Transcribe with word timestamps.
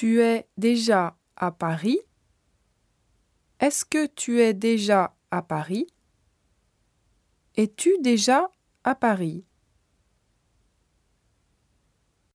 Tu 0.00 0.22
es 0.22 0.48
déjà 0.56 1.18
à 1.36 1.52
Paris? 1.52 1.98
Est-ce 3.58 3.84
que 3.84 4.06
tu 4.06 4.40
es 4.40 4.54
déjà 4.54 5.14
à 5.30 5.42
Paris? 5.42 5.88
Es-tu 7.54 7.98
déjà 8.00 8.50
à 8.82 8.94
Paris? 8.94 9.44